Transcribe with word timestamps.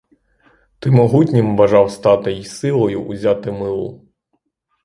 Ти 0.79 0.91
могутнім 0.91 1.55
бажав 1.55 1.91
стати 1.91 2.31
й 2.31 2.43
силою 2.45 3.03
узяти 3.05 3.51
милу. 3.51 4.07